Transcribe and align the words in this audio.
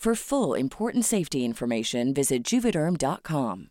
For 0.00 0.14
full 0.14 0.54
important 0.54 1.04
safety 1.04 1.44
information, 1.44 2.14
visit 2.14 2.42
juvederm.com. 2.42 3.68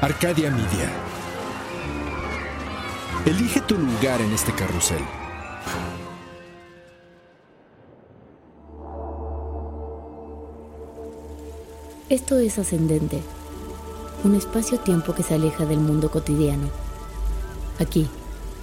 Arcadia 0.00 0.50
Media. 0.50 0.90
Elige 3.26 3.60
tu 3.60 3.76
lugar 3.76 4.22
en 4.22 4.32
este 4.32 4.52
carrusel. 4.52 5.04
Esto 12.08 12.38
es 12.38 12.58
Ascendente, 12.58 13.20
un 14.24 14.34
espacio-tiempo 14.34 15.14
que 15.14 15.22
se 15.22 15.34
aleja 15.34 15.66
del 15.66 15.80
mundo 15.80 16.10
cotidiano. 16.10 16.70
Aquí, 17.78 18.08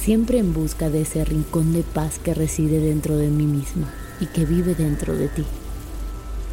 siempre 0.00 0.38
en 0.38 0.52
busca 0.52 0.90
de 0.90 1.02
ese 1.02 1.24
rincón 1.24 1.72
de 1.72 1.82
paz 1.82 2.18
que 2.18 2.34
reside 2.34 2.80
dentro 2.80 3.16
de 3.16 3.28
mí 3.28 3.46
misma 3.46 3.92
y 4.20 4.26
que 4.26 4.44
vive 4.44 4.74
dentro 4.74 5.16
de 5.16 5.28
ti. 5.28 5.44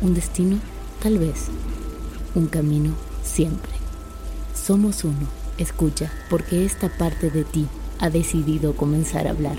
Un 0.01 0.13
destino, 0.13 0.57
tal 1.01 1.19
vez. 1.19 1.45
Un 2.35 2.47
camino, 2.47 2.93
siempre. 3.23 3.71
Somos 4.55 5.03
uno, 5.03 5.27
escucha, 5.57 6.11
porque 6.29 6.65
esta 6.65 6.89
parte 6.89 7.29
de 7.29 7.43
ti 7.43 7.67
ha 7.99 8.09
decidido 8.09 8.75
comenzar 8.75 9.27
a 9.27 9.31
hablar. 9.31 9.57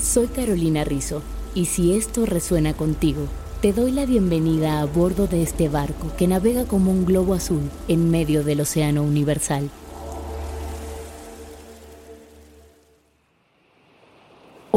Soy 0.00 0.26
Carolina 0.26 0.84
Rizzo, 0.84 1.22
y 1.54 1.66
si 1.66 1.94
esto 1.94 2.26
resuena 2.26 2.74
contigo, 2.74 3.26
te 3.62 3.72
doy 3.72 3.92
la 3.92 4.06
bienvenida 4.06 4.80
a 4.80 4.84
bordo 4.84 5.26
de 5.26 5.42
este 5.42 5.68
barco 5.68 6.12
que 6.18 6.28
navega 6.28 6.66
como 6.66 6.90
un 6.90 7.06
globo 7.06 7.32
azul 7.32 7.62
en 7.88 8.10
medio 8.10 8.44
del 8.44 8.60
océano 8.60 9.02
universal. 9.02 9.70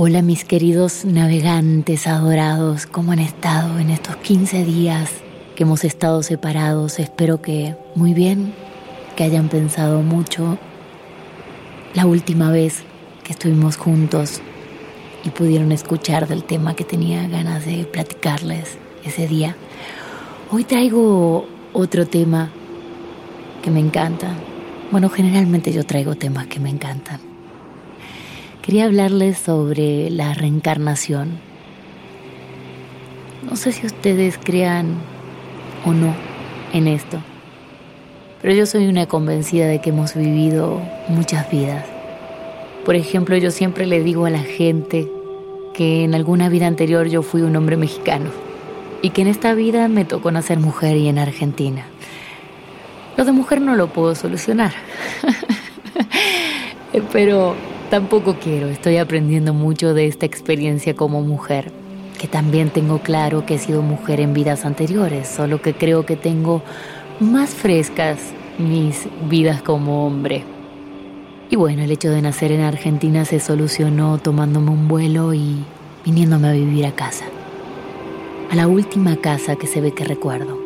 Hola 0.02 0.22
mis 0.22 0.46
queridos 0.46 1.04
navegantes 1.04 2.08
adorados, 2.08 2.86
¿cómo 2.86 3.12
han 3.12 3.20
estado 3.20 3.80
en 3.80 3.90
estos 3.90 4.16
15 4.16 4.64
días 4.64 5.12
que 5.58 5.64
hemos 5.64 5.84
estado 5.84 6.24
separados? 6.24 7.00
Espero 7.00 7.42
que 7.42 7.76
muy 7.96 8.14
bien, 8.14 8.54
que 9.18 9.26
hayan 9.26 9.50
pensado 9.50 10.02
mucho 10.02 10.58
la 11.96 12.06
última 12.06 12.50
vez 12.50 12.84
que 13.26 13.34
estuvimos 13.34 13.76
juntos 13.76 14.40
y 15.26 15.32
pudieron 15.32 15.74
escuchar 15.74 16.30
del 16.30 16.46
tema 16.46 16.78
que 16.78 16.86
tenía 16.86 17.28
ganas 17.28 17.66
de 17.66 17.84
platicarles 17.84 18.78
ese 19.04 19.28
día. 19.28 19.58
Hoy 20.50 20.64
traigo 20.64 21.46
otro 21.74 22.08
tema 22.08 22.50
que 23.62 23.70
me 23.70 23.82
encanta. 23.82 24.34
Bueno, 24.92 25.10
generalmente 25.10 25.74
yo 25.74 25.86
traigo 25.86 26.16
temas 26.16 26.48
que 26.48 26.62
me 26.62 26.70
encantan. 26.70 27.29
Quería 28.62 28.86
hablarles 28.86 29.38
sobre 29.38 30.10
la 30.10 30.34
reencarnación. 30.34 31.40
No 33.50 33.56
sé 33.56 33.72
si 33.72 33.86
ustedes 33.86 34.38
crean 34.38 34.96
o 35.86 35.94
no 35.94 36.14
en 36.74 36.88
esto, 36.88 37.20
pero 38.42 38.54
yo 38.54 38.66
soy 38.66 38.88
una 38.88 39.06
convencida 39.08 39.66
de 39.66 39.80
que 39.80 39.90
hemos 39.90 40.14
vivido 40.14 40.82
muchas 41.08 41.50
vidas. 41.50 41.86
Por 42.86 42.96
ejemplo, 42.96 43.38
yo 43.38 43.50
siempre 43.50 43.86
le 43.86 44.04
digo 44.04 44.26
a 44.26 44.30
la 44.30 44.40
gente 44.40 45.10
que 45.74 46.04
en 46.04 46.14
alguna 46.14 46.50
vida 46.50 46.68
anterior 46.68 47.08
yo 47.08 47.22
fui 47.22 47.42
un 47.42 47.56
hombre 47.56 47.78
mexicano 47.78 48.30
y 49.02 49.12
que 49.12 49.22
en 49.22 49.28
esta 49.28 49.54
vida 49.54 49.88
me 49.88 50.04
tocó 50.04 50.32
nacer 50.32 50.60
mujer 50.60 50.98
y 50.98 51.08
en 51.08 51.18
Argentina. 51.18 51.86
Lo 53.16 53.26
de 53.26 53.32
mujer 53.32 53.62
no 53.62 53.76
lo 53.76 53.88
puedo 53.88 54.16
solucionar, 54.16 54.74
pero 57.14 57.56
tampoco 57.90 58.36
quiero. 58.36 58.68
Estoy 58.68 58.98
aprendiendo 58.98 59.54
mucho 59.54 59.94
de 59.94 60.08
esta 60.08 60.26
experiencia 60.26 60.96
como 60.96 61.22
mujer, 61.22 61.72
que 62.20 62.28
también 62.28 62.70
tengo 62.70 63.00
claro 63.00 63.46
que 63.46 63.56
he 63.56 63.60
sido 63.60 63.82
mujer 63.82 64.20
en 64.20 64.34
vidas 64.34 64.66
anteriores, 64.66 65.28
solo 65.28 65.62
que 65.62 65.74
creo 65.74 66.06
que 66.06 66.16
tengo 66.16 66.62
más 67.20 67.50
frescas 67.50 68.20
mis 68.58 69.08
vidas 69.30 69.62
como 69.62 70.06
hombre. 70.06 70.44
Y 71.50 71.56
bueno, 71.56 71.84
el 71.84 71.92
hecho 71.92 72.12
de 72.12 72.22
nacer 72.22 72.52
en 72.52 72.62
Argentina 72.62 73.26
se 73.26 73.40
solucionó 73.40 74.20
tomándome 74.20 74.70
un 74.70 74.88
vuelo 74.88 75.34
y 75.34 75.64
viniéndome 76.06 76.50
a 76.50 76.54
vivir 76.54 76.86
a 76.86 76.92
casa. 76.92 77.26
A 78.52 78.56
la 78.56 78.68
última 78.68 79.16
casa 79.16 79.56
que 79.56 79.68
se 79.68 79.82
ve 79.82 79.94
que 79.94 80.04
recuerdo. 80.04 80.60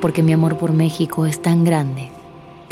Porque 0.00 0.22
mi 0.22 0.32
amor 0.32 0.56
por 0.56 0.72
México 0.72 1.26
es 1.26 1.40
tan 1.40 1.64
grande 1.64 2.13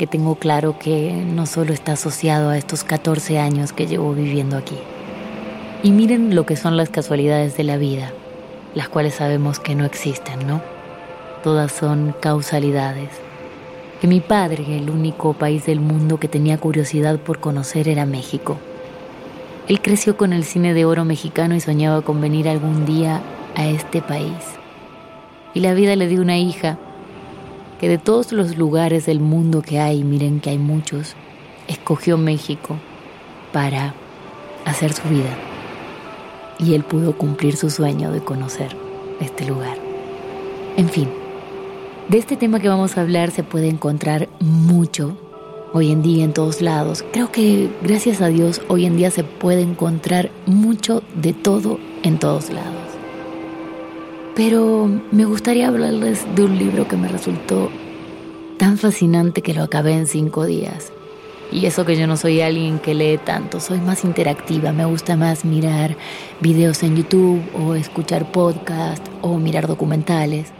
tengo 0.07 0.35
claro 0.35 0.77
que 0.79 1.11
no 1.13 1.45
solo 1.45 1.73
está 1.73 1.93
asociado 1.93 2.49
a 2.49 2.57
estos 2.57 2.83
14 2.83 3.39
años 3.39 3.73
que 3.73 3.87
llevo 3.87 4.13
viviendo 4.13 4.57
aquí. 4.57 4.77
Y 5.83 5.91
miren 5.91 6.35
lo 6.35 6.45
que 6.45 6.55
son 6.55 6.77
las 6.77 6.89
casualidades 6.89 7.57
de 7.57 7.63
la 7.63 7.77
vida, 7.77 8.11
las 8.75 8.89
cuales 8.89 9.15
sabemos 9.15 9.59
que 9.59 9.75
no 9.75 9.85
existen, 9.85 10.47
¿no? 10.47 10.61
Todas 11.43 11.71
son 11.71 12.15
causalidades 12.19 13.09
que 14.03 14.07
mi 14.09 14.19
padre, 14.19 14.75
el 14.75 14.89
único 14.89 15.31
país 15.31 15.65
del 15.65 15.79
mundo 15.79 16.19
que 16.19 16.27
tenía 16.27 16.57
curiosidad 16.57 17.19
por 17.19 17.39
conocer, 17.39 17.87
era 17.87 18.05
México. 18.05 18.57
Él 19.69 19.81
creció 19.81 20.17
con 20.17 20.33
el 20.33 20.43
cine 20.43 20.73
de 20.73 20.83
oro 20.83 21.05
mexicano 21.05 21.55
y 21.55 21.61
soñaba 21.61 22.01
con 22.01 22.19
venir 22.19 22.49
algún 22.49 22.85
día 22.85 23.21
a 23.55 23.65
este 23.65 24.01
país. 24.01 24.43
Y 25.53 25.61
la 25.61 25.73
vida 25.73 25.95
le 25.95 26.09
dio 26.09 26.21
una 26.21 26.37
hija 26.37 26.77
que 27.83 27.89
de 27.89 27.97
todos 27.97 28.31
los 28.31 28.57
lugares 28.57 29.07
del 29.07 29.19
mundo 29.19 29.61
que 29.61 29.77
hay, 29.77 30.05
miren 30.05 30.39
que 30.39 30.51
hay 30.51 30.57
muchos, 30.57 31.15
escogió 31.67 32.17
México 32.17 32.77
para 33.51 33.93
hacer 34.63 34.93
su 34.93 35.05
vida. 35.09 35.37
Y 36.59 36.75
él 36.75 36.85
pudo 36.85 37.17
cumplir 37.17 37.57
su 37.57 37.69
sueño 37.69 38.13
de 38.13 38.21
conocer 38.21 38.73
este 39.19 39.45
lugar. 39.45 39.77
En 40.77 40.87
fin, 40.87 41.09
de 42.07 42.19
este 42.19 42.37
tema 42.37 42.61
que 42.61 42.69
vamos 42.69 42.97
a 42.97 43.01
hablar 43.01 43.31
se 43.31 43.43
puede 43.43 43.67
encontrar 43.67 44.29
mucho 44.39 45.17
hoy 45.73 45.91
en 45.91 46.01
día 46.01 46.23
en 46.23 46.31
todos 46.31 46.61
lados. 46.61 47.03
Creo 47.11 47.33
que 47.33 47.69
gracias 47.81 48.21
a 48.21 48.27
Dios 48.27 48.61
hoy 48.69 48.85
en 48.85 48.95
día 48.95 49.11
se 49.11 49.25
puede 49.25 49.61
encontrar 49.61 50.31
mucho 50.45 51.03
de 51.15 51.33
todo 51.33 51.81
en 52.03 52.17
todos 52.17 52.49
lados. 52.49 52.92
Pero 54.35 54.89
me 55.11 55.25
gustaría 55.25 55.67
hablarles 55.67 56.25
de 56.35 56.43
un 56.43 56.57
libro 56.57 56.87
que 56.87 56.97
me 56.97 57.07
resultó 57.07 57.69
tan 58.57 58.79
fascinante 58.79 59.43
que 59.43 59.53
lo 59.53 59.61
acabé 59.61 59.93
en 59.93 60.07
cinco 60.07 60.45
días 60.45 60.91
Y 61.51 61.65
eso 61.65 61.85
que 61.85 61.95
yo 61.95 62.07
no 62.07 62.17
soy 62.17 62.41
alguien 62.41 62.79
que 62.79 62.95
lee 62.95 63.19
tanto, 63.23 63.59
soy 63.59 63.79
más 63.79 64.03
interactiva, 64.03 64.71
me 64.71 64.85
gusta 64.85 65.15
más 65.15 65.45
mirar 65.45 65.95
videos 66.39 66.81
en 66.81 66.95
YouTube 66.95 67.43
o 67.53 67.75
escuchar 67.75 68.31
podcasts 68.31 69.11
o 69.21 69.37
mirar 69.37 69.67
documentales. 69.67 70.51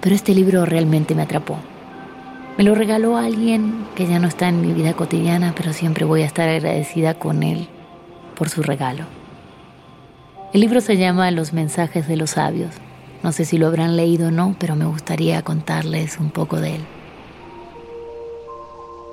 Pero 0.00 0.14
este 0.14 0.34
libro 0.34 0.64
realmente 0.64 1.14
me 1.14 1.22
atrapó. 1.22 1.58
Me 2.56 2.64
lo 2.64 2.74
regaló 2.74 3.18
alguien 3.18 3.86
que 3.94 4.06
ya 4.06 4.18
no 4.18 4.28
está 4.28 4.48
en 4.48 4.62
mi 4.62 4.72
vida 4.72 4.94
cotidiana, 4.94 5.52
pero 5.54 5.74
siempre 5.74 6.06
voy 6.06 6.22
a 6.22 6.26
estar 6.26 6.48
agradecida 6.48 7.12
con 7.14 7.42
él 7.42 7.68
por 8.34 8.48
su 8.48 8.62
regalo. 8.62 9.19
El 10.52 10.62
libro 10.62 10.80
se 10.80 10.96
llama 10.96 11.30
Los 11.30 11.52
mensajes 11.52 12.08
de 12.08 12.16
los 12.16 12.30
sabios. 12.30 12.74
No 13.22 13.30
sé 13.30 13.44
si 13.44 13.56
lo 13.56 13.68
habrán 13.68 13.96
leído 13.96 14.28
o 14.28 14.30
no, 14.32 14.56
pero 14.58 14.74
me 14.74 14.84
gustaría 14.84 15.42
contarles 15.42 16.18
un 16.18 16.30
poco 16.30 16.56
de 16.56 16.74
él. 16.74 16.80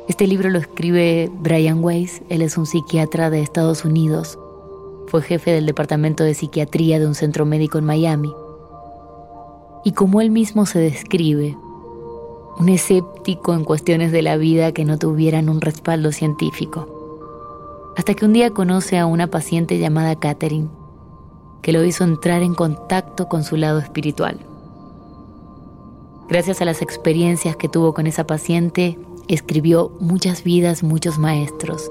Este 0.07 0.25
libro 0.25 0.50
lo 0.50 0.57
escribe 0.57 1.30
Brian 1.31 1.84
Weiss, 1.84 2.24
él 2.30 2.42
es 2.42 2.57
un 2.57 2.66
psiquiatra 2.66 3.30
de 3.30 3.42
Estados 3.42 3.86
Unidos, 3.86 4.39
fue 5.06 5.22
jefe 5.22 5.51
del 5.51 5.68
departamento 5.68 6.24
de 6.24 6.34
psiquiatría 6.34 6.98
de 6.98 7.06
un 7.06 7.13
centro 7.13 7.45
médico 7.45 7.78
en 7.78 7.86
Miami. 7.86 8.33
Y 9.83 9.92
como 9.92 10.22
él 10.22 10.31
mismo 10.31 10.66
se 10.66 10.80
describe, 10.80 11.56
un 12.57 12.69
escéptico 12.69 13.54
en 13.54 13.63
cuestiones 13.63 14.12
de 14.12 14.24
la 14.24 14.38
vida 14.38 14.72
que 14.72 14.86
no 14.86 14.98
tuvieran 14.98 15.50
un 15.50 15.62
respaldo 15.62 16.12
científico. 16.12 17.94
Hasta 17.95 18.16
que 18.16 18.25
un 18.25 18.33
día 18.33 18.50
conoce 18.50 18.98
a 18.98 19.06
una 19.06 19.28
paciente 19.28 19.78
llamada 19.78 20.16
Catherine, 20.16 20.69
que 21.62 21.71
lo 21.71 21.83
hizo 21.83 22.04
entrar 22.04 22.44
en 22.44 22.54
contacto 22.56 23.27
con 23.27 23.44
su 23.44 23.57
lado 23.57 23.80
espiritual. 23.80 24.39
Gracias 26.30 26.62
a 26.62 26.65
las 26.65 26.81
experiencias 26.81 27.56
que 27.56 27.69
tuvo 27.69 27.94
con 27.94 28.06
esa 28.06 28.27
paciente, 28.27 29.00
escribió 29.27 29.92
muchas 30.00 30.44
vidas, 30.44 30.83
muchos 30.83 31.18
maestros. 31.19 31.89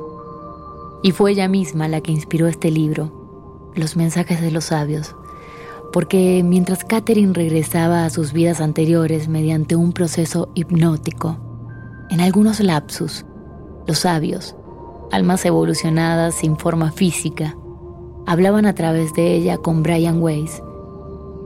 Y 1.03 1.13
fue 1.13 1.33
ella 1.33 1.49
misma 1.49 1.89
la 1.89 2.01
que 2.01 2.13
inspiró 2.13 2.47
este 2.47 2.71
libro, 2.71 3.73
Los 3.75 3.97
mensajes 3.97 4.41
de 4.41 4.51
los 4.51 4.67
sabios, 4.67 5.15
porque 5.93 6.43
mientras 6.45 6.85
Catherine 6.85 7.33
regresaba 7.33 8.05
a 8.05 8.11
sus 8.11 8.33
vidas 8.33 8.61
anteriores 8.61 9.29
mediante 9.29 9.77
un 9.77 9.93
proceso 9.93 10.51
hipnótico, 10.55 11.39
en 12.11 12.21
algunos 12.21 12.61
lapsus, 12.61 13.25
los 13.87 14.01
sabios, 14.01 14.55
almas 15.13 15.45
evolucionadas 15.45 16.35
sin 16.35 16.57
forma 16.57 16.93
física, 16.93 17.57
hablaban 18.27 18.67
a 18.67 18.75
través 18.75 19.15
de 19.15 19.35
ella 19.35 19.57
con 19.59 19.83
Brian 19.83 20.21
Weiss 20.21 20.63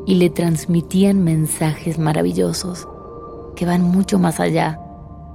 y 0.07 0.15
le 0.15 0.31
transmitían 0.31 1.23
mensajes 1.23 1.99
maravillosos 1.99 2.89
que 3.55 3.67
van 3.67 3.83
mucho 3.83 4.19
más 4.19 4.41
allá 4.41 4.81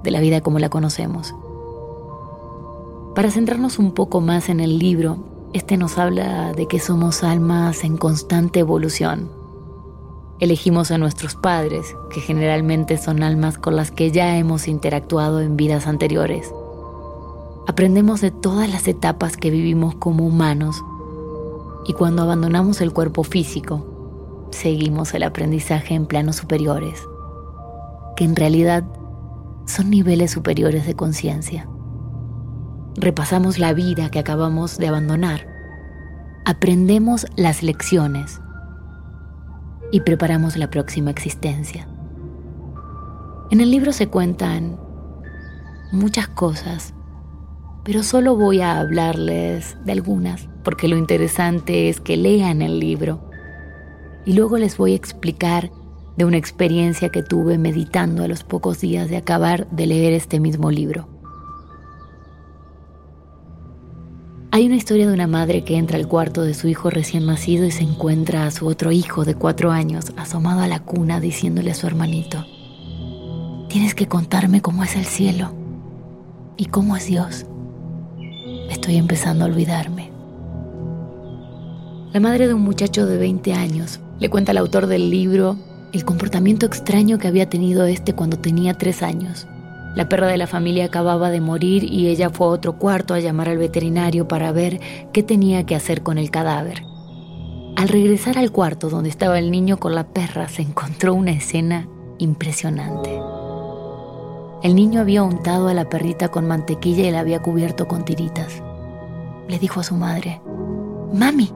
de 0.04 0.12
la 0.12 0.20
vida 0.20 0.42
como 0.42 0.58
la 0.58 0.70
conocemos. 0.70 1.36
Para 3.14 3.32
centrarnos 3.32 3.80
un 3.80 3.94
poco 3.94 4.20
más 4.22 4.50
en 4.50 4.60
el 4.60 4.80
libro, 4.80 5.20
este 5.54 5.78
nos 5.78 5.98
habla 5.98 6.52
de 6.54 6.68
que 6.68 6.80
somos 6.80 7.24
almas 7.24 7.84
en 7.84 7.96
constante 7.96 8.60
evolución. 8.60 9.30
Elegimos 10.40 10.92
a 10.92 10.98
nuestros 10.98 11.36
padres, 11.36 11.96
que 12.10 12.20
generalmente 12.20 12.98
son 12.98 13.24
almas 13.24 13.58
con 13.58 13.76
las 13.76 13.92
que 13.92 14.12
ya 14.12 14.38
hemos 14.38 14.68
interactuado 14.68 15.40
en 15.40 15.56
vidas 15.56 15.88
anteriores. 15.88 16.52
Aprendemos 17.68 18.20
de 18.20 18.32
todas 18.32 18.70
las 18.70 18.88
etapas 18.88 19.38
que 19.38 19.50
vivimos 19.50 19.96
como 19.96 20.26
humanos 20.26 20.84
y 21.86 21.94
cuando 21.94 22.24
abandonamos 22.24 22.82
el 22.82 22.92
cuerpo 22.92 23.24
físico, 23.24 24.48
seguimos 24.52 25.14
el 25.14 25.24
aprendizaje 25.24 25.94
en 25.94 26.06
planos 26.06 26.38
superiores, 26.38 27.02
que 28.16 28.24
en 28.24 28.36
realidad 28.36 28.84
son 29.66 29.90
niveles 29.90 30.32
superiores 30.32 30.86
de 30.86 30.96
conciencia. 30.96 31.68
Repasamos 32.96 33.60
la 33.60 33.74
vida 33.74 34.10
que 34.10 34.20
acabamos 34.20 34.78
de 34.78 34.88
abandonar, 34.88 35.48
aprendemos 36.46 37.28
las 37.36 37.62
lecciones 37.62 38.42
y 39.92 40.02
preparamos 40.02 40.58
la 40.58 40.70
próxima 40.70 41.12
existencia. 41.12 41.88
En 43.52 43.62
el 43.62 43.70
libro 43.70 43.92
se 43.92 44.08
cuentan 44.08 44.80
muchas 45.92 46.28
cosas, 46.30 46.94
pero 47.86 48.02
solo 48.02 48.36
voy 48.36 48.62
a 48.62 48.80
hablarles 48.80 49.78
de 49.86 49.92
algunas, 49.92 50.50
porque 50.64 50.88
lo 50.88 50.98
interesante 50.98 51.88
es 51.88 52.02
que 52.02 52.18
lean 52.18 52.64
el 52.64 52.80
libro 52.80 53.30
y 54.26 54.34
luego 54.34 54.58
les 54.58 54.76
voy 54.76 54.94
a 54.94 54.96
explicar 54.96 55.72
de 56.18 56.26
una 56.26 56.38
experiencia 56.38 57.10
que 57.10 57.22
tuve 57.22 57.60
meditando 57.60 58.24
a 58.24 58.28
los 58.28 58.44
pocos 58.44 58.82
días 58.82 59.08
de 59.10 59.18
acabar 59.18 59.70
de 59.70 59.86
leer 59.86 60.14
este 60.14 60.40
mismo 60.40 60.72
libro. 60.72 61.08
Hay 64.50 64.66
una 64.66 64.78
historia 64.78 65.06
de 65.06 65.14
una 65.14 65.28
madre 65.28 65.64
que 65.64 65.78
entra 65.78 66.00
al 66.00 66.08
cuarto 66.08 66.42
de 66.42 66.56
su 66.56 66.68
hijo 66.68 66.90
recién 66.90 67.28
nacido 67.28 67.66
y 67.66 67.72
se 67.72 67.84
encuentra 67.84 68.48
a 68.48 68.52
su 68.52 68.66
otro 68.68 68.92
hijo 68.92 69.26
de 69.26 69.36
cuatro 69.36 69.72
años 69.72 70.12
asomado 70.18 70.62
a 70.62 70.68
la 70.68 70.80
cuna 70.80 71.20
diciéndole 71.20 71.72
a 71.72 71.76
su 71.76 71.86
hermanito, 71.86 72.46
tienes 73.70 73.94
que 73.94 74.08
contarme 74.08 74.62
cómo 74.62 74.84
es 74.84 74.96
el 74.96 75.06
cielo 75.06 75.54
y 76.58 76.66
cómo 76.68 76.96
es 76.96 77.06
Dios. 77.06 77.46
Estoy 78.70 78.98
empezando 78.98 79.46
a 79.46 79.48
olvidarme. 79.48 80.12
La 82.14 82.20
madre 82.20 82.48
de 82.48 82.54
un 82.54 82.62
muchacho 82.62 83.06
de 83.06 83.18
20 83.18 83.54
años 83.54 84.00
le 84.20 84.30
cuenta 84.30 84.52
al 84.52 84.58
autor 84.58 84.88
del 84.88 85.10
libro 85.10 85.58
el 85.94 86.06
comportamiento 86.06 86.66
extraño 86.66 87.18
que 87.18 87.28
había 87.28 87.50
tenido 87.50 87.86
este 87.86 88.14
cuando 88.14 88.38
tenía 88.38 88.74
tres 88.74 89.04
años. 89.04 89.48
La 89.96 90.10
perra 90.10 90.28
de 90.28 90.38
la 90.38 90.48
familia 90.48 90.86
acababa 90.86 91.30
de 91.30 91.42
morir 91.42 91.84
y 91.84 92.08
ella 92.08 92.30
fue 92.30 92.48
a 92.48 92.52
otro 92.52 92.78
cuarto 92.78 93.14
a 93.14 93.20
llamar 93.20 93.50
al 93.50 93.58
veterinario 93.58 94.28
para 94.28 94.52
ver 94.52 94.80
qué 95.14 95.24
tenía 95.24 95.66
que 95.66 95.76
hacer 95.76 96.04
con 96.04 96.18
el 96.18 96.32
cadáver. 96.32 96.84
Al 97.78 97.90
regresar 97.90 98.38
al 98.38 98.52
cuarto 98.52 98.90
donde 98.90 99.10
estaba 99.10 99.40
el 99.40 99.52
niño 99.52 99.78
con 99.78 99.96
la 99.96 100.08
perra, 100.08 100.48
se 100.48 100.62
encontró 100.62 101.14
una 101.14 101.32
escena 101.32 101.88
impresionante. 102.18 103.20
El 104.66 104.74
niño 104.74 105.02
había 105.02 105.22
untado 105.22 105.68
a 105.68 105.76
la 105.76 105.90
perrita 105.90 106.30
con 106.30 106.48
mantequilla 106.48 107.08
y 107.08 107.12
la 107.12 107.20
había 107.20 107.40
cubierto 107.40 107.88
con 107.88 108.04
tiritas. 108.04 108.64
Le 109.48 109.60
dijo 109.60 109.80
a 109.80 109.84
su 109.84 109.94
madre, 109.94 110.42
Mami, 111.14 111.52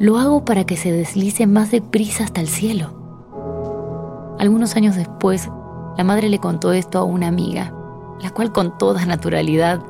lo 0.00 0.18
hago 0.18 0.44
para 0.44 0.64
que 0.64 0.76
se 0.76 0.90
deslice 0.90 1.46
más 1.46 1.70
deprisa 1.70 2.24
hasta 2.24 2.40
el 2.40 2.48
cielo. 2.48 4.34
Algunos 4.40 4.74
años 4.74 4.96
después, 4.96 5.48
la 5.96 6.02
madre 6.02 6.28
le 6.28 6.40
contó 6.40 6.72
esto 6.72 6.98
a 6.98 7.04
una 7.04 7.28
amiga, 7.28 7.72
la 8.20 8.30
cual 8.30 8.50
con 8.50 8.76
toda 8.76 9.06
naturalidad 9.06 9.80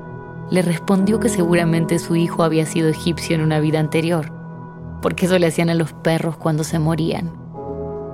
le 0.50 0.60
respondió 0.60 1.20
que 1.20 1.30
seguramente 1.30 1.98
su 1.98 2.16
hijo 2.16 2.42
había 2.42 2.66
sido 2.66 2.90
egipcio 2.90 3.34
en 3.34 3.40
una 3.40 3.60
vida 3.60 3.80
anterior, 3.80 4.30
porque 5.00 5.24
eso 5.24 5.38
le 5.38 5.46
hacían 5.46 5.70
a 5.70 5.74
los 5.74 5.94
perros 5.94 6.36
cuando 6.36 6.64
se 6.64 6.78
morían. 6.78 7.32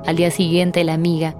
Al 0.06 0.14
día 0.14 0.30
siguiente 0.30 0.84
la 0.84 0.94
amiga 0.94 1.34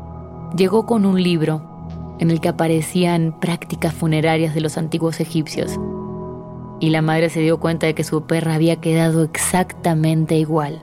llegó 0.57 0.85
con 0.85 1.07
un 1.07 1.23
libro 1.23 1.78
en 2.19 2.31
el 2.31 2.41
que 2.41 2.49
aparecían 2.49 3.39
prácticas 3.41 3.95
funerarias 3.95 4.55
de 4.55 4.61
los 4.61 4.77
antiguos 4.77 5.21
egipcios, 5.21 5.79
y 6.81 6.91
la 6.91 7.03
madre 7.03 7.31
se 7.31 7.41
dio 7.41 7.59
cuenta 7.59 7.87
de 7.87 7.95
que 7.95 8.05
su 8.05 8.27
perra 8.27 8.55
había 8.55 8.77
quedado 8.77 9.25
exactamente 9.25 10.37
igual. 10.37 10.83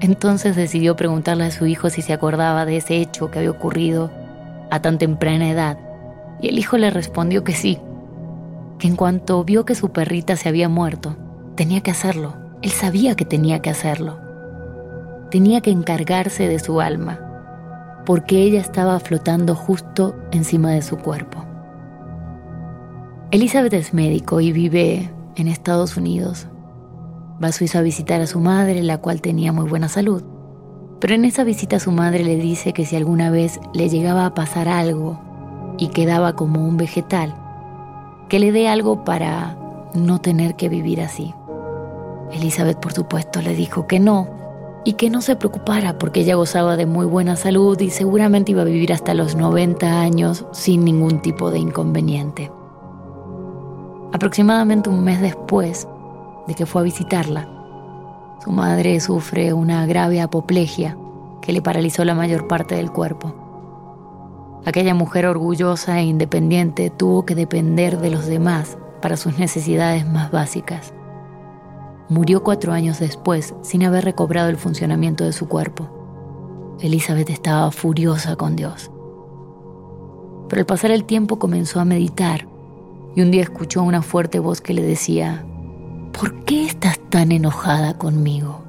Entonces 0.00 0.56
decidió 0.56 0.96
preguntarle 0.96 1.44
a 1.44 1.50
su 1.50 1.66
hijo 1.66 1.90
si 1.90 2.02
se 2.02 2.12
acordaba 2.12 2.64
de 2.64 2.76
ese 2.76 2.96
hecho 2.96 3.30
que 3.30 3.40
había 3.40 3.50
ocurrido 3.50 4.10
a 4.70 4.80
tan 4.80 4.98
temprana 4.98 5.50
edad, 5.50 5.78
y 6.40 6.48
el 6.48 6.58
hijo 6.58 6.78
le 6.78 6.90
respondió 6.90 7.42
que 7.42 7.54
sí, 7.54 7.78
que 8.78 8.86
en 8.86 8.96
cuanto 8.96 9.42
vio 9.44 9.64
que 9.64 9.74
su 9.74 9.90
perrita 9.90 10.36
se 10.36 10.48
había 10.48 10.68
muerto, 10.68 11.16
tenía 11.56 11.80
que 11.80 11.90
hacerlo, 11.90 12.34
él 12.62 12.70
sabía 12.70 13.16
que 13.16 13.24
tenía 13.24 13.60
que 13.60 13.70
hacerlo, 13.70 14.20
tenía 15.30 15.60
que 15.60 15.70
encargarse 15.70 16.48
de 16.48 16.58
su 16.60 16.80
alma, 16.80 17.20
porque 18.08 18.42
ella 18.42 18.62
estaba 18.62 18.98
flotando 19.00 19.54
justo 19.54 20.16
encima 20.30 20.70
de 20.70 20.80
su 20.80 20.96
cuerpo. 20.96 21.44
Elizabeth 23.32 23.74
es 23.74 23.92
médico 23.92 24.40
y 24.40 24.50
vive 24.50 25.10
en 25.36 25.46
Estados 25.46 25.98
Unidos 25.98 26.46
Va 27.44 27.48
a 27.48 27.52
Suiza 27.52 27.80
a 27.80 27.82
visitar 27.82 28.22
a 28.22 28.26
su 28.26 28.40
madre, 28.40 28.82
la 28.82 28.96
cual 28.96 29.20
tenía 29.20 29.52
muy 29.52 29.68
buena 29.68 29.90
salud. 29.90 30.22
Pero 31.00 31.14
en 31.14 31.26
esa 31.26 31.44
visita 31.44 31.78
su 31.80 31.92
madre 31.92 32.24
le 32.24 32.36
dice 32.36 32.72
que 32.72 32.86
si 32.86 32.96
alguna 32.96 33.30
vez 33.30 33.60
le 33.74 33.90
llegaba 33.90 34.24
a 34.24 34.34
pasar 34.34 34.68
algo 34.68 35.20
y 35.76 35.88
quedaba 35.88 36.34
como 36.34 36.66
un 36.66 36.78
vegetal, 36.78 37.34
que 38.30 38.38
le 38.38 38.52
dé 38.52 38.68
algo 38.68 39.04
para 39.04 39.58
no 39.92 40.18
tener 40.18 40.56
que 40.56 40.70
vivir 40.70 41.02
así. 41.02 41.34
Elizabeth, 42.32 42.80
por 42.80 42.94
supuesto, 42.94 43.42
le 43.42 43.54
dijo 43.54 43.86
que 43.86 44.00
no 44.00 44.47
y 44.84 44.94
que 44.94 45.10
no 45.10 45.20
se 45.20 45.36
preocupara 45.36 45.98
porque 45.98 46.20
ella 46.20 46.36
gozaba 46.36 46.76
de 46.76 46.86
muy 46.86 47.06
buena 47.06 47.36
salud 47.36 47.78
y 47.80 47.90
seguramente 47.90 48.52
iba 48.52 48.62
a 48.62 48.66
vivir 48.66 48.92
hasta 48.92 49.14
los 49.14 49.36
90 49.36 50.00
años 50.00 50.46
sin 50.52 50.84
ningún 50.84 51.20
tipo 51.20 51.50
de 51.50 51.58
inconveniente. 51.58 52.50
Aproximadamente 54.12 54.88
un 54.88 55.04
mes 55.04 55.20
después, 55.20 55.86
de 56.46 56.54
que 56.54 56.66
fue 56.66 56.80
a 56.80 56.84
visitarla. 56.84 57.48
Su 58.42 58.50
madre 58.50 58.98
sufre 59.00 59.52
una 59.52 59.84
grave 59.86 60.20
apoplejia 60.20 60.96
que 61.42 61.52
le 61.52 61.60
paralizó 61.60 62.04
la 62.04 62.14
mayor 62.14 62.48
parte 62.48 62.74
del 62.74 62.90
cuerpo. 62.90 63.34
Aquella 64.64 64.94
mujer 64.94 65.26
orgullosa 65.26 66.00
e 66.00 66.04
independiente 66.04 66.90
tuvo 66.90 67.24
que 67.24 67.34
depender 67.34 67.98
de 67.98 68.10
los 68.10 68.26
demás 68.26 68.78
para 69.00 69.16
sus 69.16 69.38
necesidades 69.38 70.06
más 70.06 70.30
básicas. 70.30 70.92
Murió 72.08 72.42
cuatro 72.42 72.72
años 72.72 72.98
después 73.00 73.54
sin 73.62 73.84
haber 73.84 74.04
recobrado 74.04 74.48
el 74.48 74.56
funcionamiento 74.56 75.24
de 75.24 75.32
su 75.32 75.46
cuerpo. 75.46 76.76
Elizabeth 76.80 77.28
estaba 77.28 77.70
furiosa 77.70 78.36
con 78.36 78.56
Dios. 78.56 78.90
Pero 80.48 80.60
al 80.60 80.66
pasar 80.66 80.90
el 80.90 81.04
tiempo 81.04 81.38
comenzó 81.38 81.80
a 81.80 81.84
meditar 81.84 82.48
y 83.14 83.20
un 83.20 83.30
día 83.30 83.42
escuchó 83.42 83.82
una 83.82 84.00
fuerte 84.00 84.38
voz 84.38 84.62
que 84.62 84.72
le 84.72 84.82
decía, 84.82 85.44
¿por 86.18 86.44
qué 86.44 86.64
estás 86.64 86.98
tan 87.10 87.30
enojada 87.30 87.98
conmigo? 87.98 88.62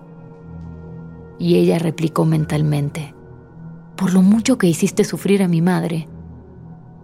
Y 1.38 1.55
ella 1.55 1.79
replicó 1.79 2.25
mentalmente, 2.25 3.13
por 3.96 4.13
lo 4.13 4.22
mucho 4.22 4.58
que 4.58 4.67
hiciste 4.67 5.05
sufrir 5.05 5.43
a 5.43 5.48
mi 5.48 5.62
madre. 5.62 6.10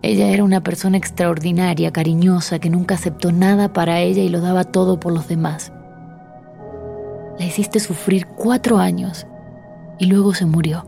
Ella 0.02 0.28
era 0.28 0.44
una 0.44 0.62
persona 0.62 0.98
extraordinaria, 0.98 1.94
cariñosa, 1.94 2.60
que 2.60 2.70
nunca 2.70 2.96
aceptó 2.96 3.32
nada 3.32 3.72
para 3.72 4.02
ella 4.02 4.22
y 4.22 4.30
lo 4.30 4.42
daba 4.42 4.66
todo 4.66 5.00
por 5.00 5.14
los 5.14 5.28
demás. 5.30 5.72
La 7.38 7.46
hiciste 7.46 7.80
sufrir 7.80 8.28
cuatro 8.28 8.78
años 8.78 9.28
y 10.00 10.06
luego 10.06 10.34
se 10.34 10.46
murió. 10.46 10.86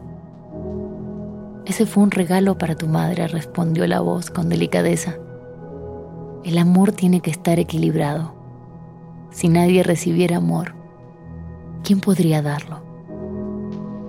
Ese 1.66 1.86
fue 1.86 2.04
un 2.04 2.12
regalo 2.12 2.58
para 2.58 2.76
tu 2.76 2.88
madre, 2.88 3.28
respondió 3.28 3.86
la 3.88 4.00
voz 4.00 4.30
con 4.30 4.48
delicadeza. 4.48 5.16
El 6.46 6.58
amor 6.58 6.94
tiene 6.94 7.20
que 7.20 7.32
estar 7.32 7.60
equilibrado. 7.60 8.34
Si 9.32 9.50
nadie 9.50 9.84
recibiera 9.84 10.38
amor, 10.38 10.76
¿quién 11.84 12.00
podría 12.00 12.42
darlo? 12.42 12.82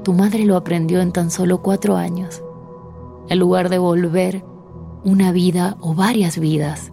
Tu 0.05 0.15
madre 0.15 0.45
lo 0.45 0.57
aprendió 0.57 1.01
en 1.01 1.11
tan 1.11 1.33
solo 1.33 1.61
cuatro 1.61 1.97
años. 1.97 2.43
En 3.29 3.41
lugar 3.41 3.69
de 3.69 3.79
volver 3.79 4.45
una 5.05 5.33
vida 5.33 5.77
o 5.81 5.95
varias 5.95 6.39
vidas 6.39 6.93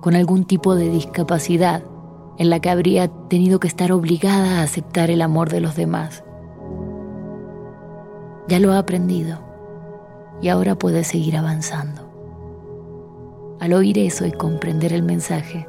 con 0.00 0.14
algún 0.14 0.44
tipo 0.44 0.74
de 0.74 0.88
discapacidad 0.88 1.84
en 2.38 2.50
la 2.50 2.60
que 2.60 2.70
habría 2.70 3.08
tenido 3.28 3.60
que 3.60 3.68
estar 3.68 3.92
obligada 3.92 4.60
a 4.60 4.62
aceptar 4.62 5.10
el 5.10 5.22
amor 5.22 5.50
de 5.50 5.60
los 5.60 5.76
demás. 5.76 6.22
Ya 8.48 8.60
lo 8.60 8.72
ha 8.72 8.78
aprendido 8.78 9.40
y 10.40 10.48
ahora 10.48 10.76
puede 10.76 11.04
seguir 11.04 11.36
avanzando. 11.36 12.02
Al 13.60 13.72
oír 13.72 13.98
eso 13.98 14.26
y 14.26 14.32
comprender 14.32 14.92
el 14.92 15.02
mensaje, 15.02 15.66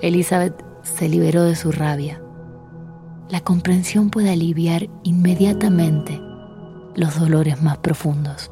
Elizabeth 0.00 0.64
se 0.82 1.08
liberó 1.08 1.44
de 1.44 1.54
su 1.54 1.70
rabia. 1.70 2.20
La 3.28 3.40
comprensión 3.40 4.10
puede 4.10 4.30
aliviar 4.30 4.88
inmediatamente 5.04 6.20
los 6.96 7.18
dolores 7.18 7.62
más 7.62 7.78
profundos. 7.78 8.50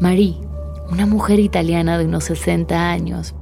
Marie, 0.00 0.36
una 0.90 1.06
mujer 1.06 1.38
italiana 1.38 1.98
de 1.98 2.04
unos 2.04 2.24
60 2.24 2.90
años, 2.90 3.34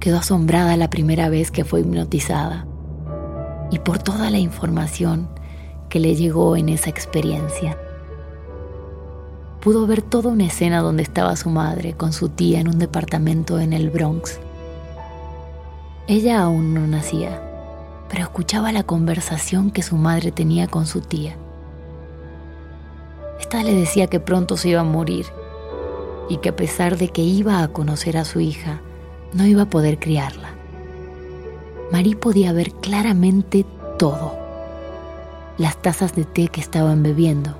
quedó 0.00 0.18
asombrada 0.18 0.76
la 0.78 0.88
primera 0.88 1.28
vez 1.28 1.50
que 1.50 1.64
fue 1.64 1.80
hipnotizada 1.80 2.66
y 3.70 3.78
por 3.78 3.98
toda 3.98 4.30
la 4.30 4.38
información 4.38 5.28
que 5.90 6.00
le 6.00 6.14
llegó 6.14 6.56
en 6.56 6.70
esa 6.70 6.88
experiencia. 6.88 7.78
Pudo 9.60 9.86
ver 9.86 10.00
toda 10.00 10.30
una 10.30 10.46
escena 10.46 10.80
donde 10.80 11.02
estaba 11.02 11.36
su 11.36 11.50
madre 11.50 11.92
con 11.92 12.12
su 12.12 12.30
tía 12.30 12.60
en 12.60 12.68
un 12.68 12.78
departamento 12.78 13.60
en 13.60 13.74
el 13.74 13.90
Bronx. 13.90 14.40
Ella 16.08 16.42
aún 16.42 16.72
no 16.72 16.86
nacía, 16.86 17.40
pero 18.08 18.22
escuchaba 18.24 18.72
la 18.72 18.82
conversación 18.82 19.70
que 19.70 19.82
su 19.82 19.96
madre 19.96 20.32
tenía 20.32 20.66
con 20.68 20.86
su 20.86 21.02
tía. 21.02 21.36
Esta 23.38 23.62
le 23.62 23.74
decía 23.74 24.06
que 24.06 24.20
pronto 24.20 24.56
se 24.56 24.70
iba 24.70 24.80
a 24.80 24.84
morir 24.84 25.26
y 26.28 26.38
que 26.38 26.50
a 26.50 26.56
pesar 26.56 26.96
de 26.96 27.08
que 27.08 27.22
iba 27.22 27.62
a 27.62 27.68
conocer 27.68 28.16
a 28.16 28.24
su 28.24 28.40
hija, 28.40 28.80
no 29.32 29.46
iba 29.46 29.62
a 29.62 29.70
poder 29.70 29.98
criarla. 29.98 30.50
Marie 31.90 32.16
podía 32.16 32.52
ver 32.52 32.72
claramente 32.72 33.66
todo 33.98 34.42
las 35.58 35.76
tazas 35.76 36.14
de 36.14 36.24
té 36.24 36.48
que 36.48 36.60
estaban 36.60 37.02
bebiendo, 37.02 37.54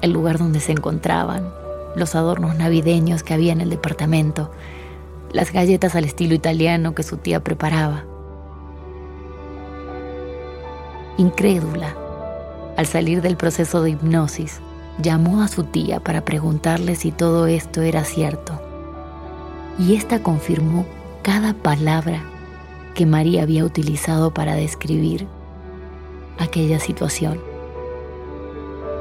el 0.00 0.12
lugar 0.12 0.38
donde 0.38 0.60
se 0.60 0.72
encontraban, 0.72 1.52
los 1.96 2.14
adornos 2.14 2.56
navideños 2.56 3.22
que 3.22 3.34
había 3.34 3.52
en 3.52 3.60
el 3.60 3.70
departamento, 3.70 4.50
las 5.32 5.52
galletas 5.52 5.94
al 5.96 6.04
estilo 6.04 6.34
italiano 6.34 6.94
que 6.94 7.02
su 7.02 7.16
tía 7.16 7.42
preparaba. 7.42 8.04
Incrédula, 11.18 11.96
al 12.76 12.86
salir 12.86 13.22
del 13.22 13.36
proceso 13.36 13.82
de 13.82 13.90
hipnosis, 13.90 14.60
llamó 15.00 15.42
a 15.42 15.48
su 15.48 15.64
tía 15.64 16.00
para 16.00 16.24
preguntarle 16.24 16.96
si 16.96 17.12
todo 17.12 17.46
esto 17.46 17.82
era 17.82 18.04
cierto. 18.04 18.60
Y 19.78 19.94
ésta 19.94 20.22
confirmó 20.22 20.86
cada 21.22 21.54
palabra 21.54 22.22
que 22.94 23.06
María 23.06 23.42
había 23.42 23.64
utilizado 23.64 24.32
para 24.32 24.54
describir 24.54 25.26
aquella 26.38 26.80
situación. 26.80 27.40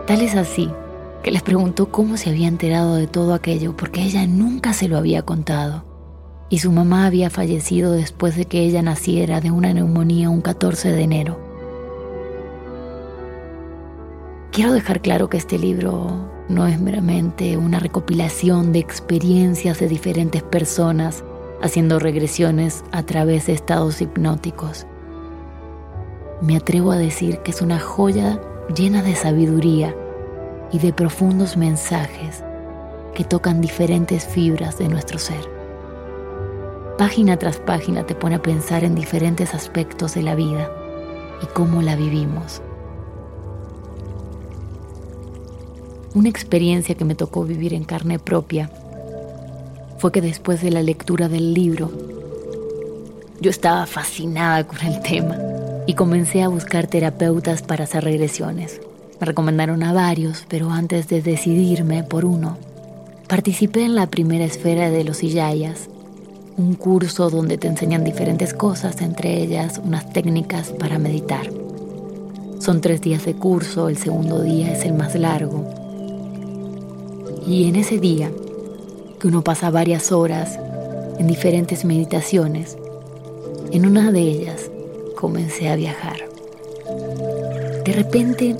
Tal 0.05 0.21
es 0.21 0.35
así 0.35 0.69
que 1.23 1.31
les 1.31 1.41
preguntó 1.41 1.91
cómo 1.91 2.17
se 2.17 2.29
había 2.29 2.47
enterado 2.47 2.95
de 2.95 3.07
todo 3.07 3.33
aquello 3.33 3.75
porque 3.75 4.03
ella 4.03 4.27
nunca 4.27 4.73
se 4.73 4.87
lo 4.87 4.97
había 4.97 5.23
contado. 5.23 5.83
Y 6.49 6.59
su 6.59 6.71
mamá 6.71 7.07
había 7.07 7.31
fallecido 7.31 7.93
después 7.93 8.35
de 8.35 8.45
que 8.45 8.59
ella 8.59 8.83
naciera 8.83 9.41
de 9.41 9.49
una 9.49 9.73
neumonía 9.73 10.29
un 10.29 10.41
14 10.41 10.91
de 10.91 11.01
enero. 11.01 11.44
Quiero 14.55 14.71
dejar 14.71 15.01
claro 15.01 15.29
que 15.29 15.37
este 15.37 15.59
libro 15.59 16.31
no 16.47 16.65
es 16.65 16.79
meramente 16.79 17.57
una 17.57 17.79
recopilación 17.79 18.71
de 18.71 18.79
experiencias 18.79 19.79
de 19.79 19.87
diferentes 19.87 20.41
personas 20.43 21.23
haciendo 21.61 21.99
regresiones 21.99 22.83
a 22.91 23.03
través 23.03 23.47
de 23.47 23.53
estados 23.53 24.01
hipnóticos 24.01 24.87
me 26.41 26.57
atrevo 26.57 26.91
a 26.91 26.97
decir 26.97 27.39
que 27.39 27.51
es 27.51 27.61
una 27.61 27.79
joya 27.79 28.39
llena 28.75 29.01
de 29.01 29.15
sabiduría 29.15 29.95
y 30.71 30.79
de 30.79 30.91
profundos 30.91 31.55
mensajes 31.55 32.43
que 33.13 33.23
tocan 33.23 33.61
diferentes 33.61 34.25
fibras 34.25 34.77
de 34.77 34.89
nuestro 34.89 35.17
ser. 35.17 35.49
Página 36.97 37.37
tras 37.37 37.57
página 37.57 38.05
te 38.05 38.15
pone 38.15 38.35
a 38.35 38.41
pensar 38.41 38.83
en 38.83 38.95
diferentes 38.95 39.53
aspectos 39.53 40.13
de 40.13 40.23
la 40.23 40.35
vida 40.35 40.69
y 41.41 41.45
cómo 41.47 41.81
la 41.81 41.95
vivimos. 41.95 42.61
Una 46.15 46.29
experiencia 46.29 46.95
que 46.95 47.03
me 47.03 47.13
tocó 47.13 47.43
vivir 47.43 47.73
en 47.73 47.83
carne 47.83 48.19
propia 48.19 48.69
fue 49.97 50.13
que 50.13 50.21
después 50.21 50.61
de 50.61 50.71
la 50.71 50.81
lectura 50.81 51.27
del 51.27 51.53
libro, 51.53 51.91
yo 53.41 53.49
estaba 53.49 53.85
fascinada 53.85 54.65
con 54.65 54.79
el 54.79 55.01
tema 55.01 55.37
y 55.85 55.93
comencé 55.93 56.41
a 56.41 56.47
buscar 56.47 56.87
terapeutas 56.87 57.63
para 57.63 57.83
hacer 57.83 58.05
regresiones. 58.05 58.79
Me 59.19 59.25
recomendaron 59.25 59.83
a 59.83 59.91
varios, 59.91 60.45
pero 60.47 60.71
antes 60.71 61.09
de 61.09 61.21
decidirme 61.21 62.03
por 62.03 62.23
uno, 62.23 62.57
participé 63.27 63.83
en 63.83 63.95
la 63.95 64.07
primera 64.07 64.45
esfera 64.45 64.89
de 64.89 65.03
los 65.03 65.21
Iyayas, 65.21 65.89
un 66.55 66.75
curso 66.75 67.29
donde 67.29 67.57
te 67.57 67.67
enseñan 67.67 68.05
diferentes 68.05 68.53
cosas, 68.53 69.01
entre 69.01 69.41
ellas 69.41 69.81
unas 69.83 70.13
técnicas 70.13 70.69
para 70.69 70.97
meditar. 70.97 71.49
Son 72.59 72.79
tres 72.79 73.01
días 73.01 73.25
de 73.25 73.33
curso, 73.33 73.89
el 73.89 73.97
segundo 73.97 74.41
día 74.41 74.71
es 74.71 74.85
el 74.85 74.93
más 74.93 75.13
largo. 75.15 75.84
Y 77.47 77.67
en 77.67 77.75
ese 77.75 77.99
día, 77.99 78.31
que 79.19 79.27
uno 79.27 79.43
pasa 79.43 79.69
varias 79.69 80.11
horas 80.11 80.57
en 81.19 81.27
diferentes 81.27 81.85
meditaciones, 81.85 82.77
en 83.71 83.85
una 83.85 84.11
de 84.11 84.21
ellas 84.21 84.69
comencé 85.15 85.69
a 85.69 85.75
viajar. 85.75 86.17
De 87.83 87.93
repente 87.93 88.55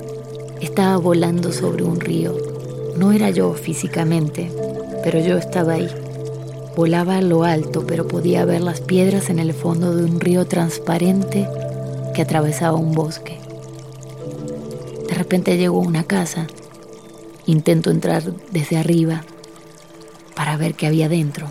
estaba 0.60 0.96
volando 0.98 1.52
sobre 1.52 1.82
un 1.82 2.00
río. 2.00 2.36
No 2.96 3.12
era 3.12 3.30
yo 3.30 3.54
físicamente, 3.54 4.50
pero 5.02 5.18
yo 5.18 5.36
estaba 5.36 5.74
ahí. 5.74 5.88
Volaba 6.76 7.16
a 7.16 7.22
lo 7.22 7.44
alto, 7.44 7.84
pero 7.86 8.06
podía 8.06 8.44
ver 8.44 8.60
las 8.60 8.80
piedras 8.80 9.30
en 9.30 9.38
el 9.38 9.52
fondo 9.52 9.94
de 9.94 10.04
un 10.04 10.20
río 10.20 10.46
transparente 10.46 11.48
que 12.14 12.22
atravesaba 12.22 12.76
un 12.76 12.92
bosque. 12.92 13.38
De 15.08 15.14
repente 15.14 15.56
llego 15.56 15.78
a 15.78 15.86
una 15.86 16.04
casa. 16.04 16.46
Intento 17.46 17.90
entrar 17.90 18.24
desde 18.50 18.76
arriba 18.76 19.22
para 20.34 20.56
ver 20.56 20.74
qué 20.74 20.88
había 20.88 21.08
dentro. 21.08 21.46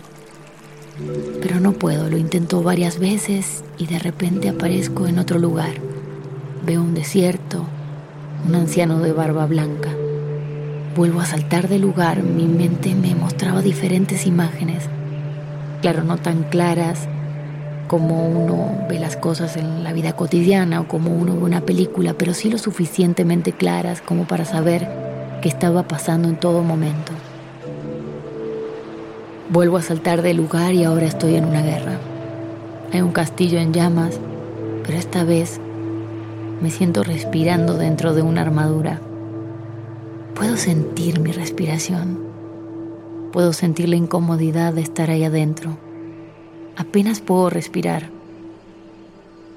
Pero 1.40 1.58
no 1.58 1.72
puedo, 1.72 2.08
lo 2.10 2.18
intento 2.18 2.62
varias 2.62 2.98
veces 2.98 3.64
y 3.78 3.86
de 3.86 3.98
repente 3.98 4.50
aparezco 4.50 5.06
en 5.06 5.18
otro 5.18 5.38
lugar. 5.38 5.74
Veo 6.64 6.82
un 6.82 6.94
desierto, 6.94 7.64
un 8.46 8.54
anciano 8.54 9.00
de 9.00 9.12
barba 9.12 9.46
blanca. 9.46 9.90
Vuelvo 10.94 11.20
a 11.20 11.26
saltar 11.26 11.68
del 11.68 11.82
lugar, 11.82 12.22
mi 12.22 12.44
mente 12.44 12.94
me 12.94 13.14
mostraba 13.14 13.62
diferentes 13.62 14.26
imágenes. 14.26 14.84
Claro, 15.82 16.04
no 16.04 16.18
tan 16.18 16.44
claras 16.44 17.08
como 17.88 18.26
uno 18.26 18.86
ve 18.88 18.98
las 18.98 19.16
cosas 19.16 19.56
en 19.56 19.84
la 19.84 19.92
vida 19.92 20.14
cotidiana 20.14 20.80
o 20.80 20.88
como 20.88 21.14
uno 21.14 21.34
ve 21.36 21.42
una 21.42 21.60
película, 21.60 22.14
pero 22.14 22.34
sí 22.34 22.50
lo 22.50 22.58
suficientemente 22.58 23.52
claras 23.52 24.00
como 24.02 24.26
para 24.26 24.44
saber 24.44 25.05
que 25.40 25.48
estaba 25.48 25.82
pasando 25.84 26.28
en 26.28 26.36
todo 26.36 26.62
momento. 26.62 27.12
Vuelvo 29.48 29.76
a 29.76 29.82
saltar 29.82 30.22
del 30.22 30.38
lugar 30.38 30.74
y 30.74 30.84
ahora 30.84 31.06
estoy 31.06 31.36
en 31.36 31.44
una 31.44 31.62
guerra. 31.62 31.98
Hay 32.92 33.00
un 33.00 33.12
castillo 33.12 33.58
en 33.58 33.72
llamas, 33.72 34.18
pero 34.84 34.98
esta 34.98 35.24
vez 35.24 35.60
me 36.60 36.70
siento 36.70 37.04
respirando 37.04 37.74
dentro 37.74 38.14
de 38.14 38.22
una 38.22 38.42
armadura. 38.42 39.00
Puedo 40.34 40.56
sentir 40.56 41.20
mi 41.20 41.32
respiración. 41.32 42.18
Puedo 43.32 43.52
sentir 43.52 43.88
la 43.88 43.96
incomodidad 43.96 44.72
de 44.72 44.80
estar 44.80 45.10
ahí 45.10 45.24
adentro. 45.24 45.76
Apenas 46.76 47.20
puedo 47.20 47.50
respirar. 47.50 48.10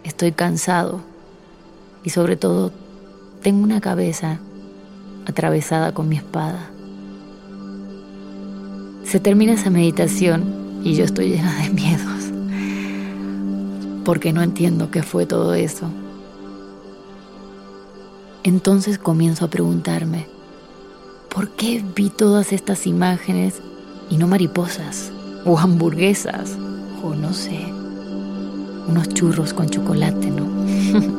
Estoy 0.04 0.32
cansado 0.32 1.02
y 2.04 2.12
sobre 2.12 2.36
todo 2.36 2.72
tengo 3.42 3.64
una 3.64 3.82
cabeza 3.82 4.40
atravesada 5.30 5.94
con 5.94 6.10
mi 6.10 6.18
espada. 6.18 6.70
Se 9.04 9.20
termina 9.20 9.54
esa 9.54 9.70
meditación 9.70 10.44
y 10.84 10.96
yo 10.96 11.06
estoy 11.06 11.30
llena 11.30 11.56
de 11.64 11.70
miedos, 11.74 12.32
porque 14.06 14.34
no 14.34 14.42
entiendo 14.42 14.92
qué 14.92 15.04
fue 15.04 15.26
todo 15.26 15.54
eso. 15.54 15.90
Entonces 18.44 18.98
comienzo 18.98 19.46
a 19.46 19.50
preguntarme, 19.50 20.28
¿por 21.34 21.50
qué 21.52 21.84
vi 21.96 22.10
todas 22.10 22.54
estas 22.54 22.88
imágenes 22.88 23.62
y 24.10 24.18
no 24.18 24.28
mariposas 24.28 25.12
o 25.46 25.58
hamburguesas 25.58 26.58
o 27.04 27.14
no 27.14 27.34
sé, 27.34 27.66
unos 28.88 29.10
churros 29.10 29.54
con 29.54 29.70
chocolate, 29.70 30.32
¿no? 30.32 31.19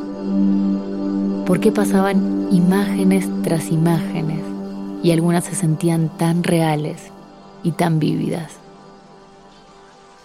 ¿Por 1.45 1.59
qué 1.59 1.71
pasaban 1.71 2.47
imágenes 2.51 3.27
tras 3.43 3.69
imágenes 3.71 4.41
y 5.03 5.11
algunas 5.11 5.43
se 5.43 5.55
sentían 5.55 6.15
tan 6.17 6.43
reales 6.43 7.01
y 7.63 7.71
tan 7.71 7.99
vívidas? 7.99 8.53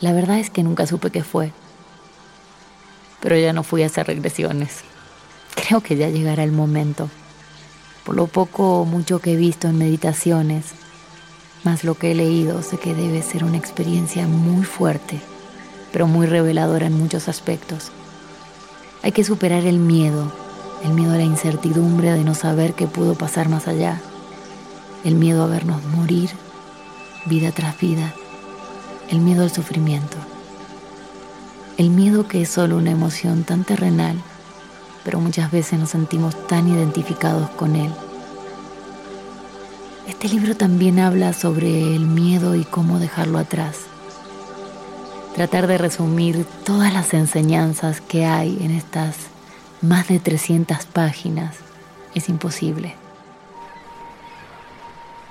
La 0.01 0.13
verdad 0.13 0.39
es 0.39 0.51
que 0.51 0.63
nunca 0.63 0.87
supe 0.87 1.11
qué 1.11 1.25
fue, 1.25 1.53
pero 3.21 3.37
ya 3.37 3.53
no 3.53 3.63
fui 3.63 3.83
a 3.83 3.87
hacer 3.87 4.07
regresiones. 4.07 4.83
Creo 5.55 5.81
que 5.81 5.97
ya 5.97 6.11
llegará 6.11 6.45
el 6.45 6.53
momento. 6.53 7.09
Por 8.05 8.15
lo 8.15 8.27
poco 8.27 8.83
o 8.83 8.85
mucho 8.85 9.19
que 9.19 9.33
he 9.33 9.37
visto 9.37 9.69
en 9.69 9.79
meditaciones, 9.79 10.67
más 11.65 11.83
lo 11.83 11.95
que 11.97 12.13
he 12.13 12.15
leído, 12.15 12.63
sé 12.63 12.79
que 12.79 12.95
debe 12.95 13.23
ser 13.23 13.43
una 13.43 13.57
experiencia 13.57 14.29
muy 14.29 14.65
fuerte, 14.65 15.19
pero 15.93 16.07
muy 16.07 16.27
reveladora 16.27 16.87
en 16.87 16.93
muchos 16.93 17.27
aspectos. 17.29 17.91
Hay 19.03 19.13
que 19.13 19.25
superar 19.25 19.65
el 19.65 19.79
miedo, 19.79 20.31
el 20.83 20.93
miedo 20.93 21.13
a 21.13 21.17
la 21.17 21.25
incertidumbre 21.25 22.13
de 22.13 22.25
no 22.25 22.35
saber 22.35 22.75
qué 22.75 22.87
pudo 22.87 23.15
pasar 23.15 23.49
más 23.49 23.69
allá, 23.69 24.01
el 25.05 25.15
miedo 25.15 25.43
a 25.43 25.47
vernos 25.47 25.85
morir 25.85 26.31
vida 27.25 27.53
tras 27.53 27.79
vida, 27.79 28.15
el 29.09 29.21
miedo 29.21 29.43
al 29.43 29.53
sufrimiento, 29.53 30.17
el 31.77 31.91
miedo 31.91 32.29
que 32.29 32.43
es 32.43 32.49
solo 32.49 32.77
una 32.77 32.91
emoción 32.91 33.45
tan 33.45 33.65
terrenal 33.65 34.23
pero 35.07 35.21
muchas 35.21 35.53
veces 35.53 35.79
nos 35.79 35.91
sentimos 35.91 36.35
tan 36.49 36.67
identificados 36.67 37.49
con 37.51 37.77
él. 37.77 37.93
Este 40.09 40.29
libro 40.29 40.57
también 40.57 40.99
habla 40.99 41.33
sobre 41.33 41.95
el 41.95 42.07
miedo 42.07 42.57
y 42.57 42.65
cómo 42.65 42.99
dejarlo 42.99 43.39
atrás. 43.39 43.83
Tratar 45.37 45.69
de 45.69 45.79
resumir 45.79 46.45
todas 46.65 46.93
las 46.93 47.15
enseñanzas 47.15 48.01
que 48.01 48.27
hay 48.27 48.59
en 48.61 48.73
estas 48.73 49.15
más 49.83 50.09
de 50.09 50.19
300 50.19 50.87
páginas 50.87 51.57
es 52.15 52.29
imposible. 52.29 52.95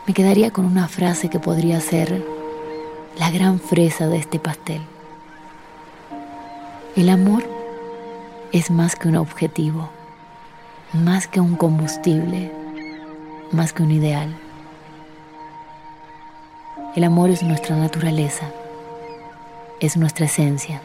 Me 0.07 0.13
quedaría 0.13 0.51
con 0.51 0.65
una 0.65 0.87
frase 0.87 1.29
que 1.29 1.39
podría 1.39 1.81
ser 1.81 2.23
la 3.17 3.31
gran 3.31 3.59
fresa 3.59 4.07
de 4.07 4.17
este 4.17 4.39
pastel. 4.39 4.81
El 6.95 7.09
amor 7.09 7.43
es 8.51 8.69
más 8.69 8.95
que 8.95 9.07
un 9.07 9.15
objetivo, 9.15 9.89
más 10.93 11.27
que 11.27 11.39
un 11.39 11.55
combustible, 11.55 12.51
más 13.51 13.73
que 13.73 13.83
un 13.83 13.91
ideal. 13.91 14.35
El 16.95 17.03
amor 17.03 17.31
es 17.31 17.41
nuestra 17.41 17.75
naturaleza, 17.75 18.51
es 19.79 19.97
nuestra 19.97 20.27
esencia. 20.27 20.81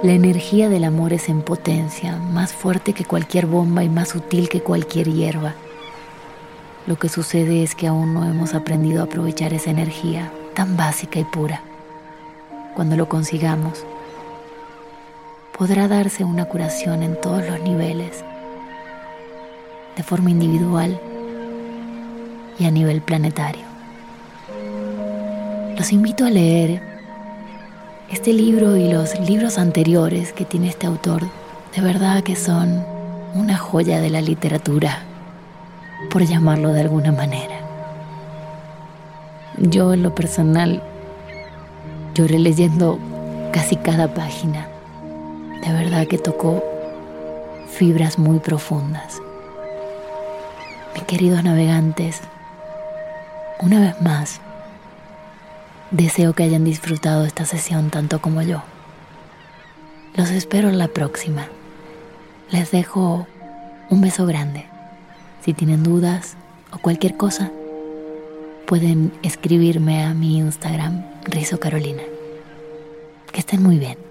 La 0.00 0.12
energía 0.12 0.68
del 0.68 0.84
amor 0.84 1.12
es 1.12 1.28
en 1.28 1.42
potencia, 1.42 2.18
más 2.18 2.52
fuerte 2.52 2.92
que 2.92 3.04
cualquier 3.04 3.46
bomba 3.46 3.82
y 3.82 3.88
más 3.88 4.10
sutil 4.10 4.48
que 4.48 4.60
cualquier 4.60 5.12
hierba. 5.12 5.54
Lo 6.86 6.96
que 6.96 7.08
sucede 7.08 7.64
es 7.64 7.74
que 7.74 7.88
aún 7.88 8.14
no 8.14 8.24
hemos 8.24 8.54
aprendido 8.54 9.00
a 9.00 9.06
aprovechar 9.06 9.52
esa 9.54 9.70
energía 9.70 10.30
tan 10.54 10.76
básica 10.76 11.18
y 11.18 11.24
pura. 11.24 11.62
Cuando 12.76 12.96
lo 12.96 13.08
consigamos, 13.08 13.84
podrá 15.58 15.88
darse 15.88 16.22
una 16.22 16.44
curación 16.44 17.02
en 17.02 17.20
todos 17.20 17.44
los 17.44 17.60
niveles, 17.60 18.22
de 19.96 20.02
forma 20.04 20.30
individual 20.30 21.00
y 22.56 22.66
a 22.66 22.70
nivel 22.70 23.02
planetario. 23.02 23.64
Los 25.76 25.92
invito 25.92 26.24
a 26.24 26.30
leer 26.30 26.87
este 28.10 28.32
libro 28.32 28.76
y 28.76 28.92
los 28.92 29.18
libros 29.20 29.58
anteriores 29.58 30.32
que 30.32 30.44
tiene 30.44 30.68
este 30.68 30.86
autor, 30.86 31.22
de 31.74 31.82
verdad 31.82 32.22
que 32.22 32.36
son 32.36 32.84
una 33.34 33.56
joya 33.56 34.00
de 34.00 34.10
la 34.10 34.20
literatura, 34.20 35.02
por 36.10 36.24
llamarlo 36.24 36.72
de 36.72 36.80
alguna 36.80 37.12
manera. 37.12 37.60
Yo 39.58 39.92
en 39.92 40.02
lo 40.02 40.14
personal 40.14 40.82
lloré 42.14 42.38
leyendo 42.38 42.98
casi 43.52 43.76
cada 43.76 44.12
página 44.14 44.68
de 45.68 45.72
verdad 45.72 46.06
que 46.06 46.18
tocó 46.18 46.62
fibras 47.68 48.18
muy 48.18 48.38
profundas. 48.38 49.20
Mis 50.94 51.04
queridos 51.04 51.44
navegantes, 51.44 52.20
una 53.60 53.80
vez 53.80 54.00
más, 54.00 54.40
deseo 55.90 56.34
que 56.34 56.42
hayan 56.42 56.64
disfrutado 56.64 57.24
esta 57.24 57.44
sesión 57.44 57.90
tanto 57.90 58.20
como 58.20 58.42
yo. 58.42 58.62
Los 60.14 60.30
espero 60.30 60.68
en 60.68 60.78
la 60.78 60.88
próxima. 60.88 61.48
Les 62.50 62.70
dejo 62.70 63.26
un 63.90 64.00
beso 64.00 64.26
grande. 64.26 64.66
Si 65.44 65.54
tienen 65.54 65.82
dudas 65.82 66.36
o 66.72 66.78
cualquier 66.78 67.16
cosa, 67.16 67.50
pueden 68.66 69.12
escribirme 69.22 70.04
a 70.04 70.14
mi 70.14 70.38
Instagram, 70.38 71.04
Rizo 71.24 71.60
Carolina. 71.60 72.02
Que 73.32 73.40
estén 73.40 73.62
muy 73.62 73.78
bien. 73.78 74.07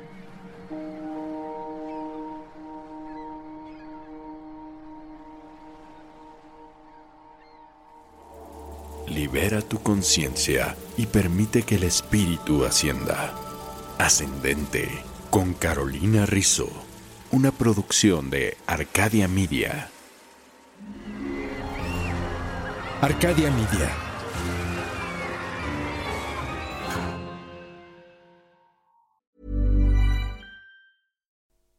Libera 9.18 9.64
tu 9.64 9.82
conciencia 9.82 10.78
y 10.96 11.08
permite 11.08 11.64
que 11.64 11.74
el 11.74 11.86
espíritu 11.86 12.66
ascienda. 12.66 13.34
Ascendente 13.98 14.88
con 15.32 15.56
Carolina 15.56 16.28
Rizzo, 16.28 16.70
una 17.32 17.52
producción 17.52 18.30
de 18.30 18.58
Arcadia 18.68 19.28
Media. 19.28 19.90
Arcadia 23.02 23.50
Media. 23.50 23.90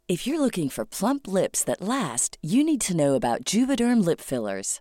If 0.08 0.26
you're 0.26 0.40
looking 0.40 0.68
for 0.70 0.84
plump 0.84 1.28
lips 1.28 1.62
that 1.62 1.80
last, 1.80 2.36
you 2.42 2.64
need 2.64 2.80
to 2.80 2.96
know 2.96 3.14
about 3.14 3.44
Juvederm 3.44 4.04
lip 4.04 4.20
fillers. 4.20 4.80